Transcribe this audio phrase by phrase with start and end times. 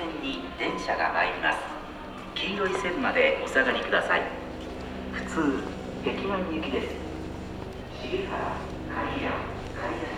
[0.00, 1.58] 線に電車が参ります。
[2.34, 4.22] 黄色い線までお下がりください。
[5.12, 5.62] 普通
[6.02, 6.94] 碧南行きです。
[8.02, 8.56] 重原
[8.88, 9.28] 刈谷
[9.76, 10.09] 刈谷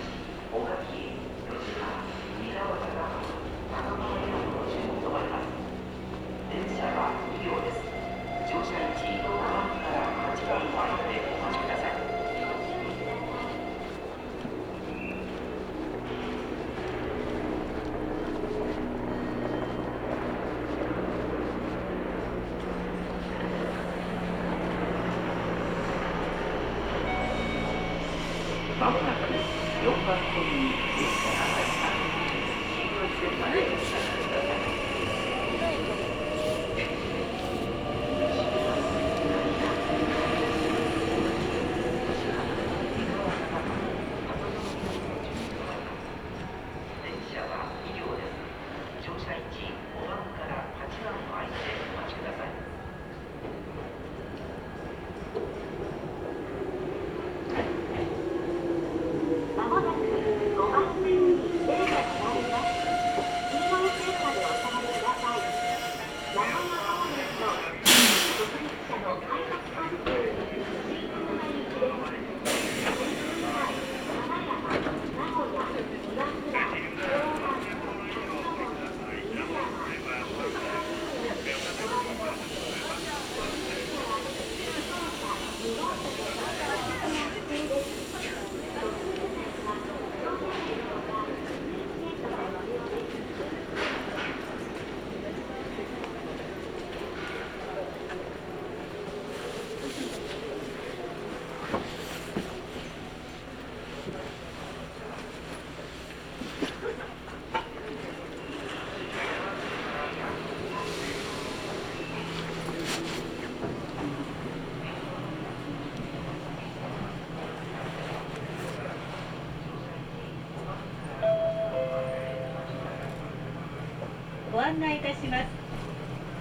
[124.82, 125.46] 内いたします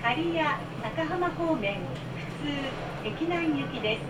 [0.01, 0.39] 刈谷
[0.81, 1.85] 高浜方面普
[3.05, 4.01] 通駅南行きです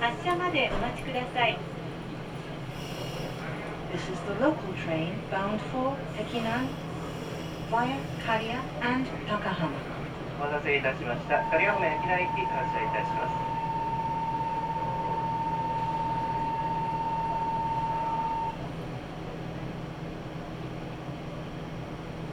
[0.00, 1.58] 発車までお待ちください
[3.92, 5.94] This is the local train bound for
[7.70, 7.96] via
[8.26, 9.70] Karia and Takahama.
[10.36, 11.44] お待たせいたしました。
[11.44, 13.54] 刈谷方面駅南行き発車いたします。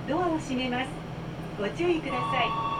[0.09, 1.00] ドアを閉めます
[1.61, 2.71] ご注意ください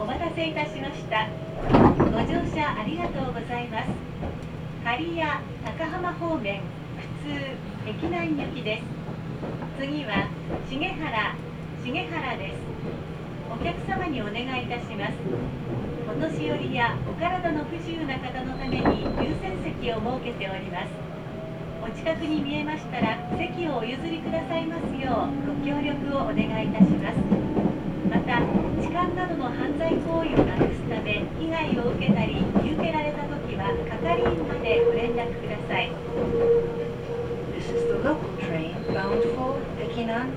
[0.00, 1.26] お待たせいたしました
[1.98, 3.88] ご乗車ありがとうございます
[4.84, 5.20] 刈谷
[5.64, 6.62] 高浜方面
[7.20, 8.84] 普通駅南行きです
[9.80, 10.30] 次は
[10.70, 11.34] 重原
[11.84, 12.54] 重原です
[13.50, 15.14] お客様にお願いいたします
[16.08, 21.08] お年寄りやお体の不自由な方のために優先席を設けております
[21.82, 27.18] お近くに見えましたら席をお譲りくださいますようご協力をお願いいたします
[28.10, 28.42] また
[28.82, 35.92] 痴漢などの犯罪行為をなくすため被害を受けたり見受けられた時は係員までご連絡ください
[37.54, 40.30] This is the local train bound for Hekinan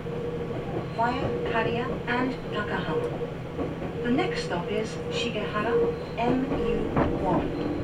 [0.98, 1.22] via
[1.52, 3.10] Karia and Takahama.
[4.04, 5.74] The next stop is Shigehara
[6.18, 7.78] MU1.「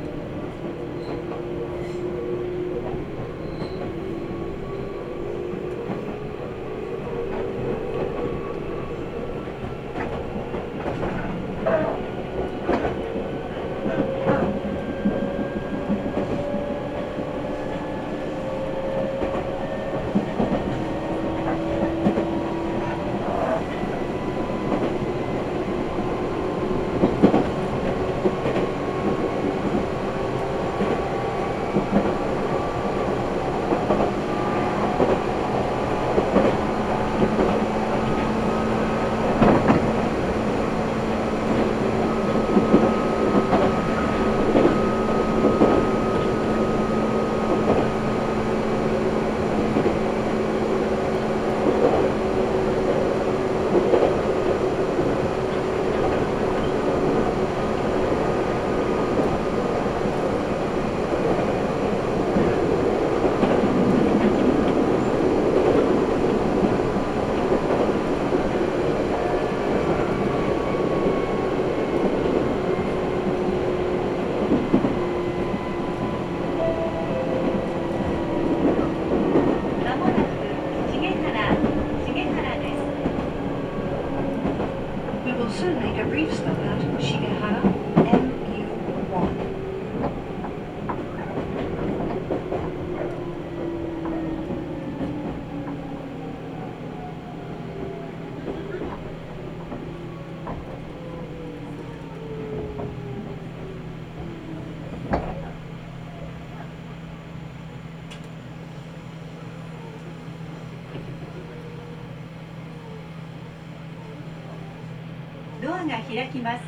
[116.07, 116.63] 開きます。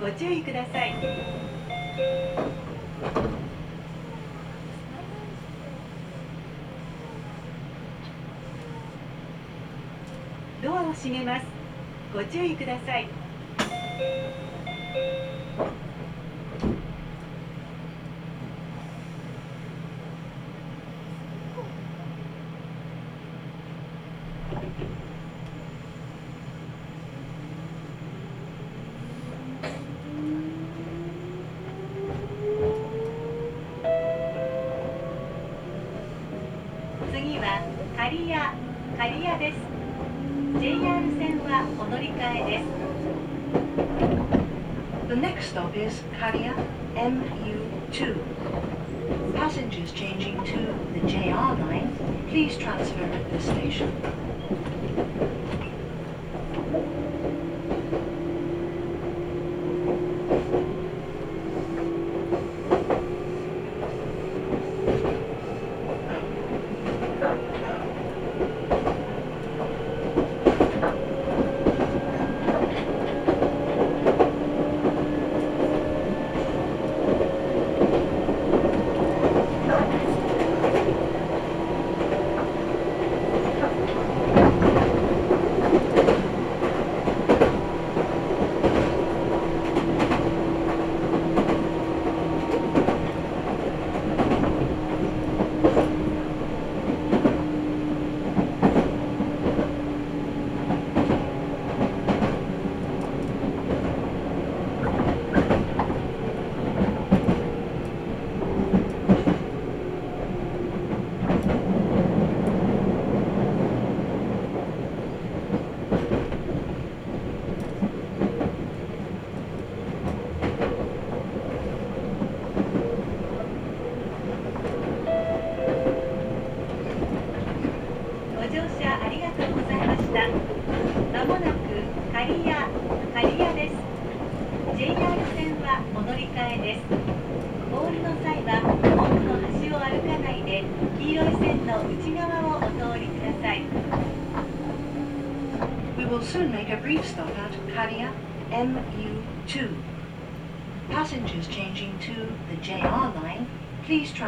[0.00, 0.94] ご注意ください。
[10.62, 11.46] ドアを閉めます。
[12.12, 13.08] ご注意ください。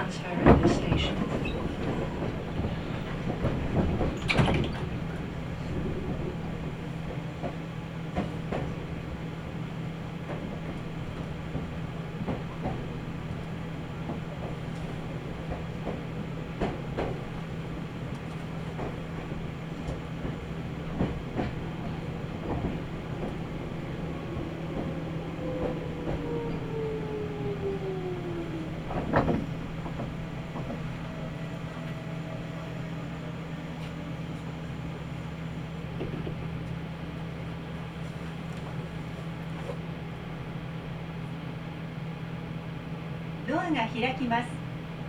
[0.08, 0.44] much I
[43.72, 44.48] が開きます。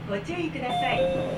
[0.08, 1.29] ご注意ください。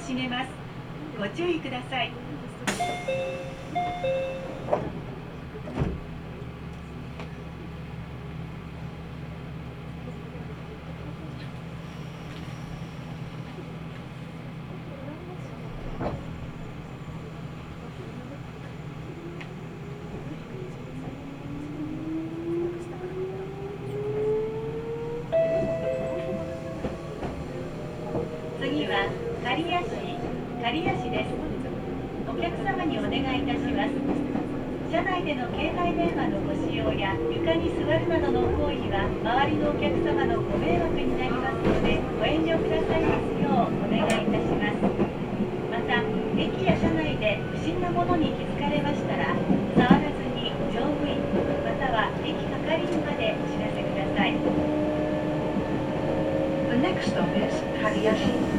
[0.00, 0.60] ドアを閉めます。
[1.18, 2.10] ご注意ください
[28.58, 29.10] 次は
[29.44, 29.90] 刈谷市
[30.62, 31.28] 刈谷市です
[32.28, 33.90] お客様にお願いいたします
[34.92, 44.84] 車内での携帯電話のご使用や床に座るなどの行為は周りのお客様のご迷惑になりますのでご遠慮くださいますようお願いいたします。
[45.72, 46.04] また
[46.36, 49.34] 駅や車内で不審なものに気づかれましたら
[49.74, 50.04] 触らず
[50.36, 51.16] に乗務員
[51.64, 54.36] または駅係員までお知らせください。
[56.68, 58.49] The next stop is Kariyashi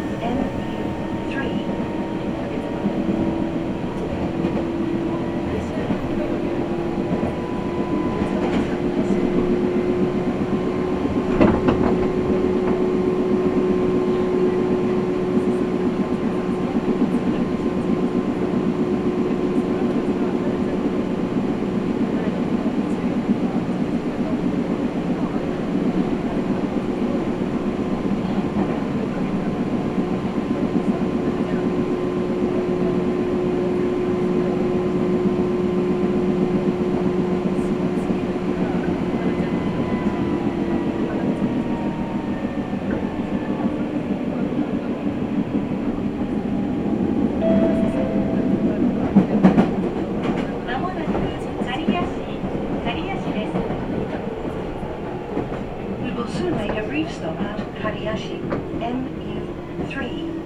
[56.16, 58.40] will soon make a brief stop at Kariashi,
[58.80, 60.41] MU3.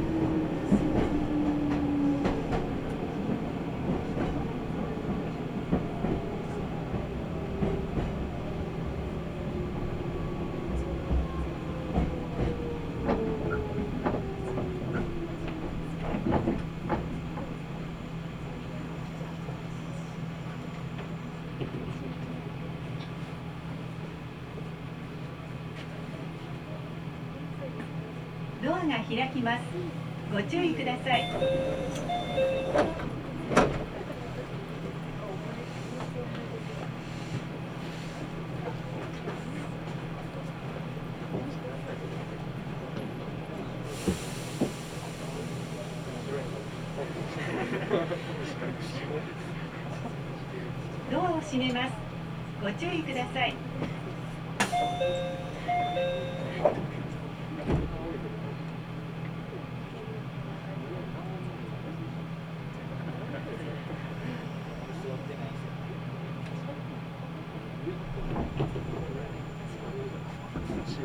[70.87, 71.01] 次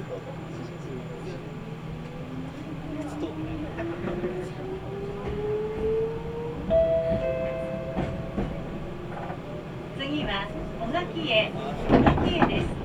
[10.24, 10.46] は
[10.78, 11.50] 小垣へ。
[11.88, 12.79] 小垣へです。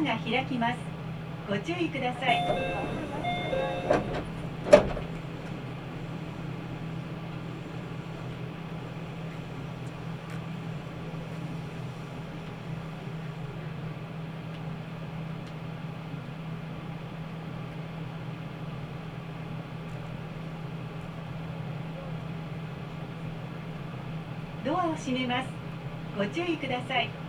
[0.00, 0.78] ドアが開きます。
[1.46, 2.46] ご注意ください。
[24.64, 25.48] ドアを閉めます。
[26.16, 27.19] ご注意ください。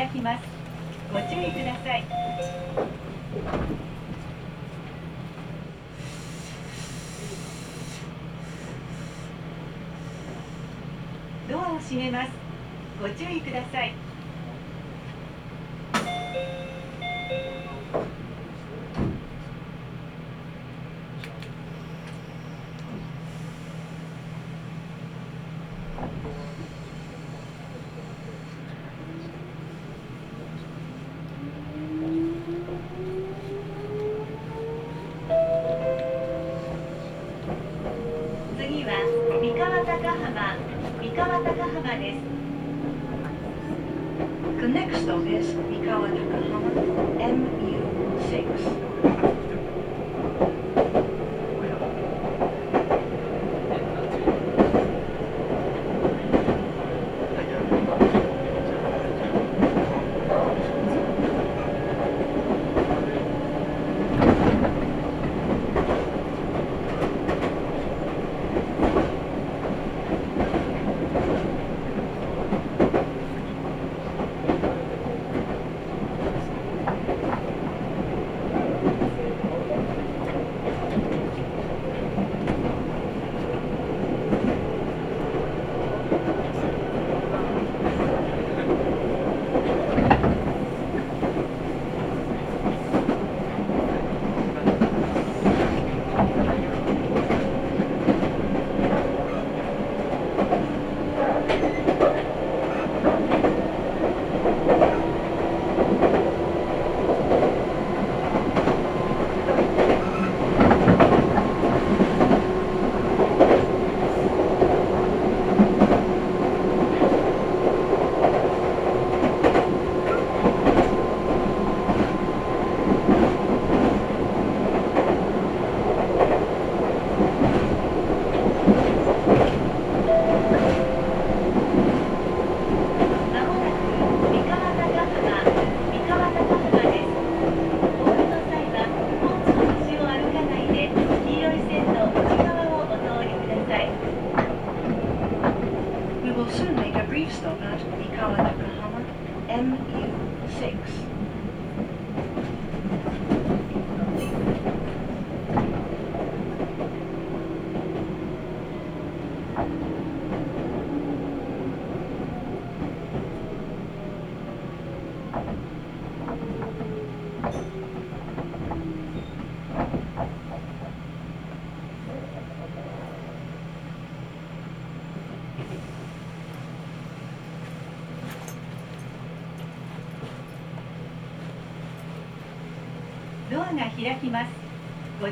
[0.00, 0.44] 開きます。
[1.12, 2.04] ご注意ください。
[11.50, 12.30] ドアを閉めます。
[13.02, 13.99] ご注意ください。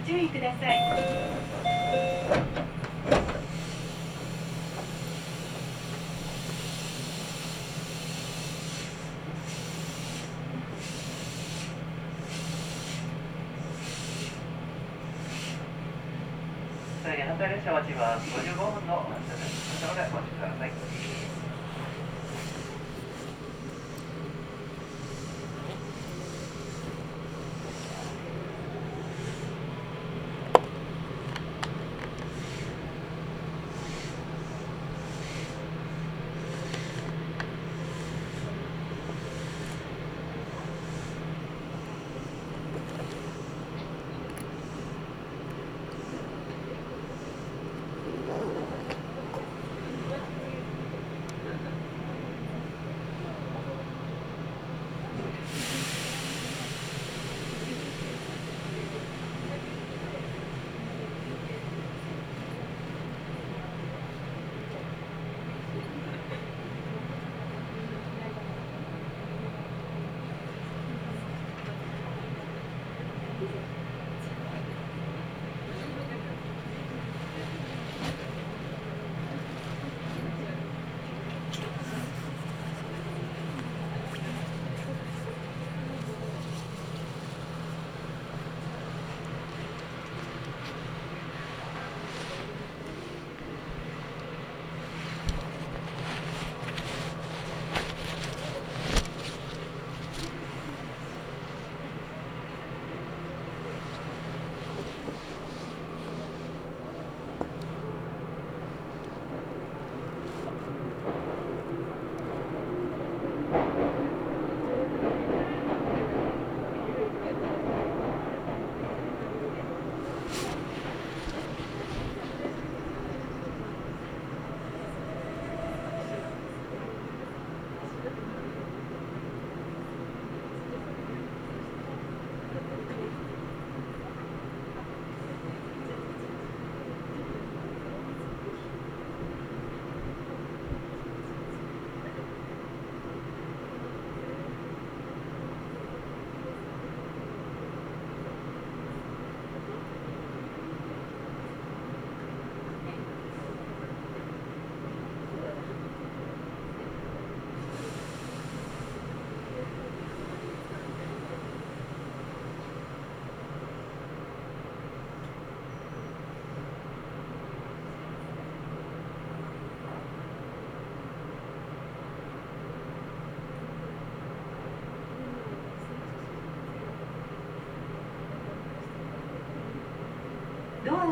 [0.09, 0.88] 注意ください。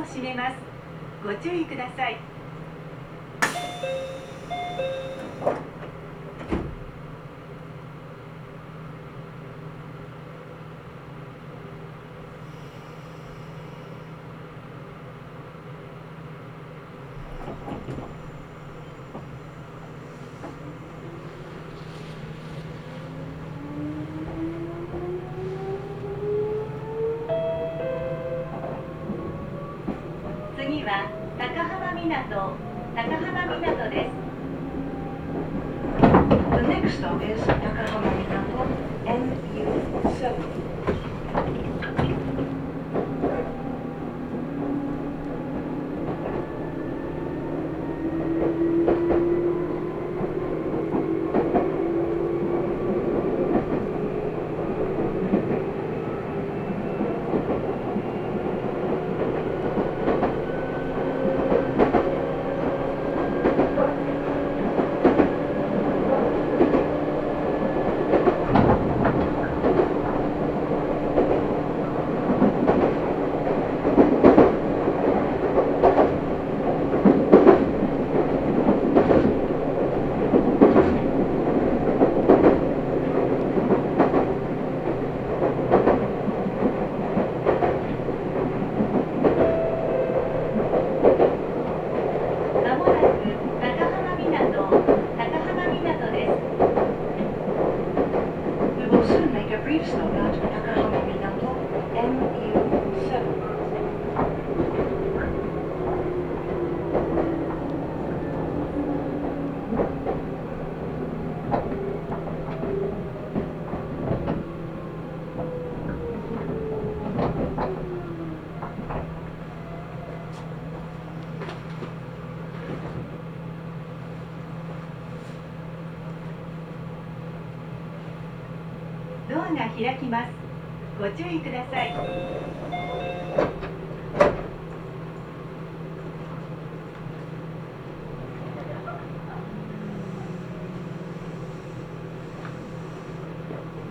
[0.06, 0.56] 閉めます。
[1.24, 2.35] ご注意ください。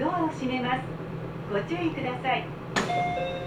[0.06, 0.82] ドアを閉めます。
[1.52, 3.45] ご注意ください。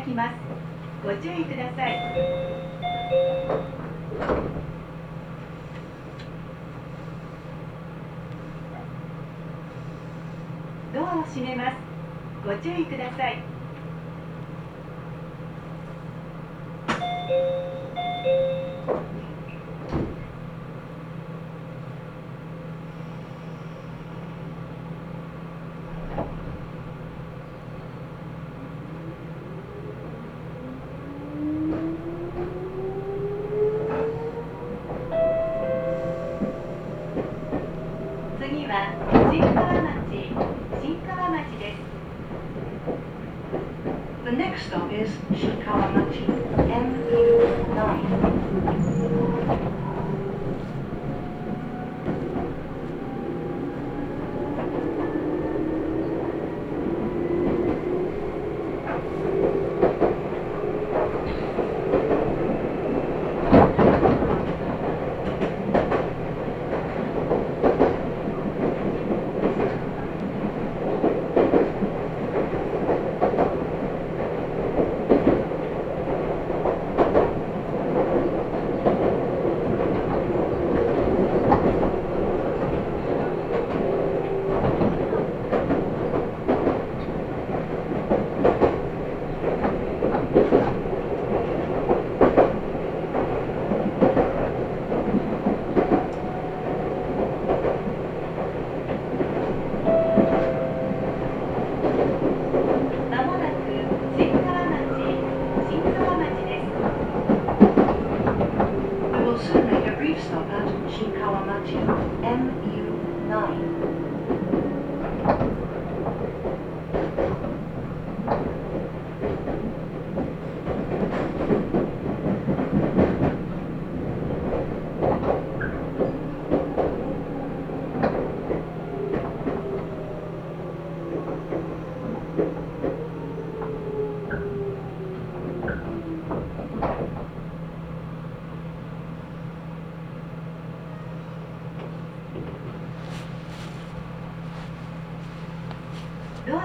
[0.00, 0.34] アが開きます。
[1.04, 2.00] ご注意ください。
[10.94, 11.76] ドアを閉めます。
[12.44, 13.42] ご注意ください。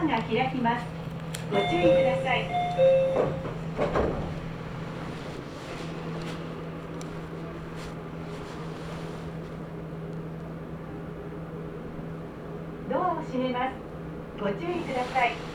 [0.07, 0.85] が開きます。
[1.51, 2.45] ご注意ください。
[12.89, 13.73] ドアを閉めます。
[14.39, 15.54] ご注意ください。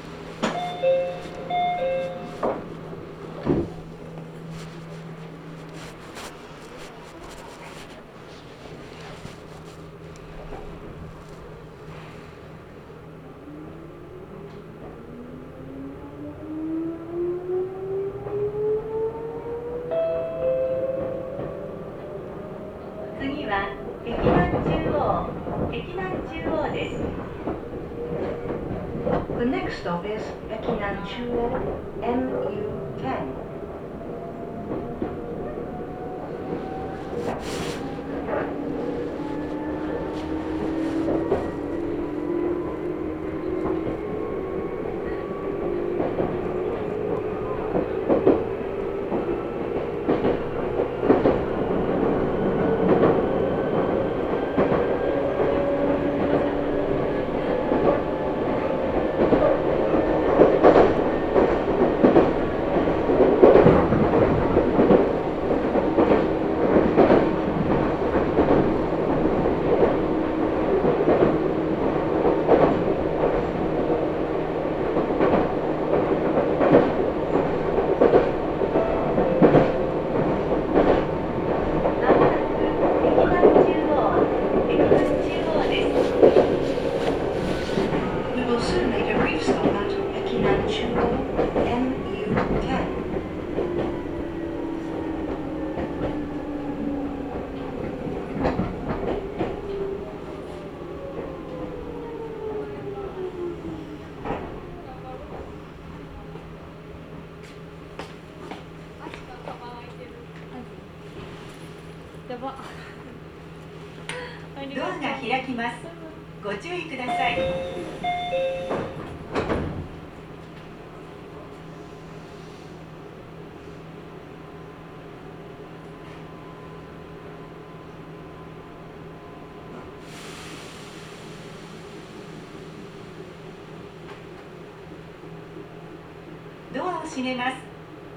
[137.11, 137.57] 閉めます。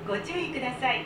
[0.08, 1.04] ご注意ください。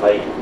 [0.00, 0.37] だ